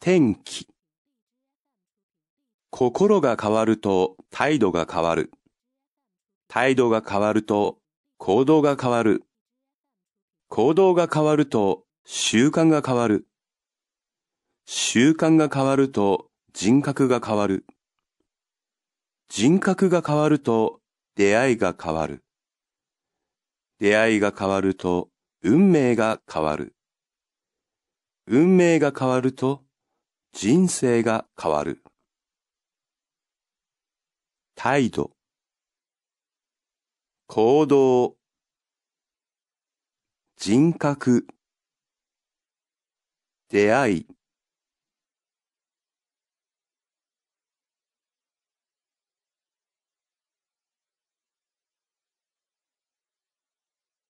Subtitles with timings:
[0.00, 0.68] 天気。
[2.70, 5.32] 心が変わると態度が変わる。
[6.46, 7.78] 態度が変わると
[8.16, 9.24] 行動が変わる。
[10.48, 13.26] 行動が変わると習慣が変わる。
[14.66, 17.66] 習慣が変わると人格が変わる。
[19.28, 20.80] 人格が変わると
[21.16, 22.22] 出会いが変わる。
[23.80, 25.08] 出会いが変わると
[25.42, 26.76] 運命が変わる。
[28.28, 29.64] 運命が変わると
[30.32, 31.82] 人生が変わる。
[34.54, 35.12] 態度、
[37.26, 38.16] 行動、
[40.36, 41.26] 人格、
[43.48, 44.17] 出会い、